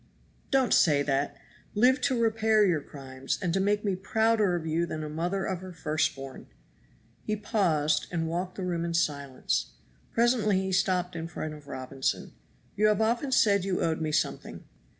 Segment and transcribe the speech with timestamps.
[0.49, 1.37] "Don't say that;
[1.75, 5.45] live to repair your crimes and to make me prouder of you than a mother
[5.45, 6.47] of her first born."
[7.23, 9.73] He paused and walked the room in silence.
[10.11, 12.33] Presently he stopped in front of Robinson.
[12.75, 14.63] "You have often said you owed me something."